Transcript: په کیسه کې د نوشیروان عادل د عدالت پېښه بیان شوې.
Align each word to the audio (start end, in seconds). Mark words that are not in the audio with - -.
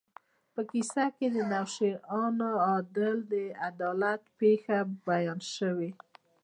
په 0.53 0.61
کیسه 0.71 1.05
کې 1.15 1.27
د 1.35 1.37
نوشیروان 1.51 2.37
عادل 2.65 3.15
د 3.33 3.33
عدالت 3.67 4.21
پېښه 4.39 4.77
بیان 5.07 5.39
شوې. 5.55 5.89